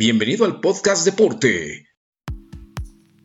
[0.00, 1.88] Bienvenido al podcast Deporte.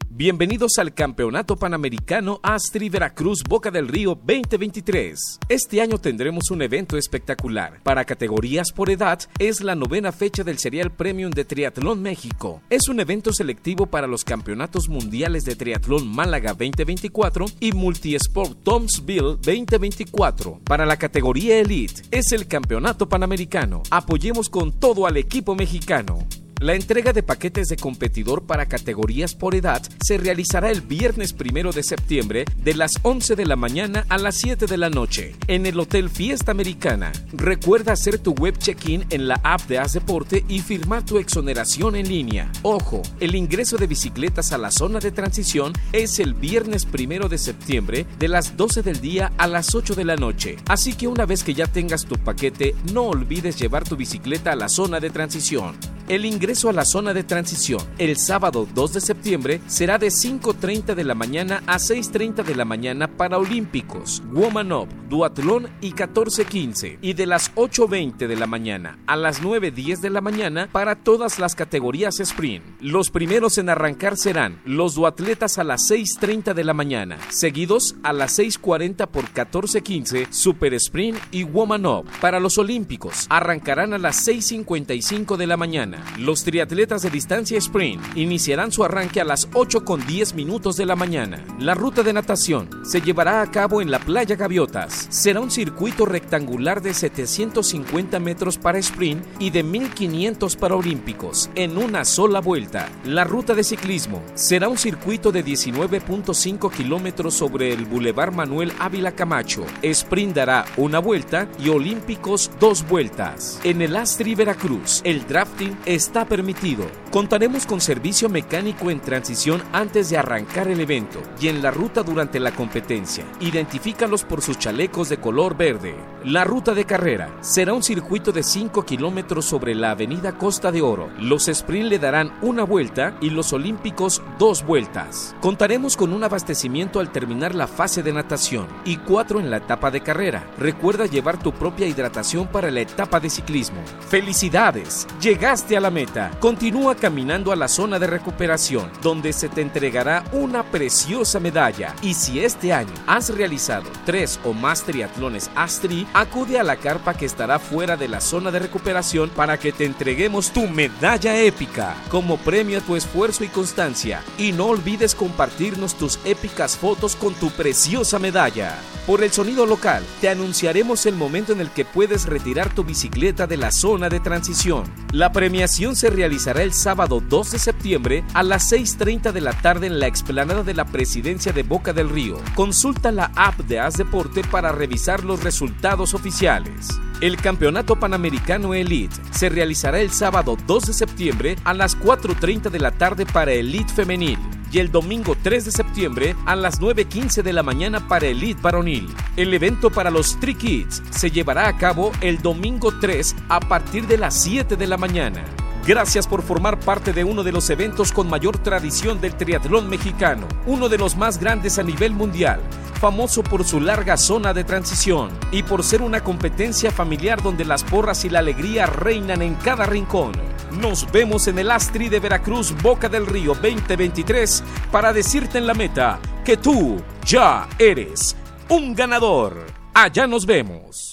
[0.09, 5.37] Bienvenidos al Campeonato Panamericano Astri Veracruz Boca del Río 2023.
[5.49, 7.79] Este año tendremos un evento espectacular.
[7.83, 12.63] Para categorías por edad, es la novena fecha del Serial Premium de Triatlón México.
[12.71, 19.37] Es un evento selectivo para los Campeonatos Mundiales de Triatlón Málaga 2024 y Multisport Tomsville
[19.43, 20.61] 2024.
[20.63, 23.83] Para la categoría Elite, es el Campeonato Panamericano.
[23.91, 26.25] Apoyemos con todo al equipo mexicano.
[26.63, 31.73] La entrega de paquetes de competidor para categorías por edad se realizará el viernes primero
[31.73, 35.65] de septiembre de las 11 de la mañana a las 7 de la noche en
[35.65, 37.11] el Hotel Fiesta Americana.
[37.33, 41.97] Recuerda hacer tu web check-in en la app de Haz Deporte y firmar tu exoneración
[41.97, 42.49] en línea.
[42.61, 47.39] Ojo, el ingreso de bicicletas a la zona de transición es el viernes primero de
[47.39, 50.55] septiembre de las 12 del día a las 8 de la noche.
[50.69, 54.55] Así que una vez que ya tengas tu paquete, no olvides llevar tu bicicleta a
[54.55, 55.75] la zona de transición.
[56.09, 60.95] El ingreso a la zona de transición el sábado 2 de septiembre será de 5.30
[60.95, 66.97] de la mañana a 6.30 de la mañana para Olímpicos, Woman Up, Duatlón y 14.15
[67.01, 71.39] y de las 8.20 de la mañana a las 9.10 de la mañana para todas
[71.39, 72.65] las categorías sprint.
[72.81, 78.11] Los primeros en arrancar serán los duatletas a las 6.30 de la mañana, seguidos a
[78.11, 82.07] las 6.40 por 14.15 Super Sprint y Woman Up.
[82.19, 88.01] Para los Olímpicos arrancarán a las 6.55 de la mañana los triatletas de distancia sprint
[88.15, 91.43] iniciarán su arranque a las 8 con 10 minutos de la mañana.
[91.59, 95.07] La ruta de natación se llevará a cabo en la playa Gaviotas.
[95.09, 101.77] Será un circuito rectangular de 750 metros para sprint y de 1500 para olímpicos en
[101.77, 102.89] una sola vuelta.
[103.05, 109.13] La ruta de ciclismo será un circuito de 19.5 kilómetros sobre el Boulevard Manuel Ávila
[109.13, 109.65] Camacho.
[109.81, 113.59] Sprint dará una vuelta y olímpicos dos vueltas.
[113.63, 116.85] En el Astri Veracruz, el drafting está permitido.
[117.11, 122.03] Contaremos con servicio mecánico en transición antes de arrancar el evento y en la ruta
[122.03, 123.25] durante la competencia.
[123.39, 125.95] Identifícalos por sus chalecos de color verde.
[126.25, 130.81] La ruta de carrera será un circuito de 5 kilómetros sobre la avenida Costa de
[130.81, 131.09] Oro.
[131.19, 135.35] Los sprint le darán una vuelta y los olímpicos dos vueltas.
[135.41, 139.91] Contaremos con un abastecimiento al terminar la fase de natación y cuatro en la etapa
[139.91, 140.47] de carrera.
[140.57, 143.81] Recuerda llevar tu propia hidratación para la etapa de ciclismo.
[144.07, 145.05] ¡Felicidades!
[145.21, 146.31] Llegaste a la meta.
[146.39, 151.95] Continúa caminando a la zona de recuperación, donde se te entregará una preciosa medalla.
[152.01, 157.13] Y si este año has realizado tres o más triatlones Astri, acude a la carpa
[157.13, 161.95] que estará fuera de la zona de recuperación para que te entreguemos tu medalla épica
[162.09, 164.21] como premio a tu esfuerzo y constancia.
[164.37, 168.77] Y no olvides compartirnos tus épicas fotos con tu preciosa medalla.
[169.05, 173.47] Por el sonido local, te anunciaremos el momento en el que puedes retirar tu bicicleta
[173.47, 174.85] de la zona de transición.
[175.11, 179.87] La premiación se realizará el sábado 2 de septiembre a las 6.30 de la tarde
[179.87, 182.37] en la explanada de la presidencia de Boca del Río.
[182.55, 186.87] Consulta la app de Haz Deporte para revisar los resultados oficiales.
[187.23, 192.79] El Campeonato Panamericano Elite se realizará el sábado 2 de septiembre a las 4.30 de
[192.79, 194.37] la tarde para Elite Femenil
[194.73, 199.07] y el domingo 3 de septiembre a las 9.15 de la mañana para Elite Varonil.
[199.37, 204.05] El evento para los Tri Kids se llevará a cabo el domingo 3 a partir
[204.05, 205.45] de las 7 de la mañana.
[205.85, 210.47] Gracias por formar parte de uno de los eventos con mayor tradición del triatlón mexicano,
[210.65, 212.61] uno de los más grandes a nivel mundial,
[213.01, 217.83] famoso por su larga zona de transición y por ser una competencia familiar donde las
[217.83, 220.31] porras y la alegría reinan en cada rincón.
[220.71, 225.73] Nos vemos en el Astri de Veracruz Boca del Río 2023 para decirte en la
[225.73, 226.95] meta que tú
[227.25, 228.37] ya eres
[228.69, 229.65] un ganador.
[229.93, 231.12] Allá nos vemos.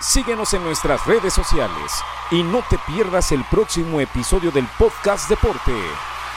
[0.00, 1.90] Síguenos en nuestras redes sociales
[2.30, 5.72] y no te pierdas el próximo episodio del podcast Deporte.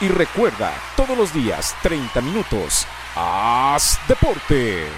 [0.00, 4.88] Y recuerda, todos los días, 30 minutos, haz deporte.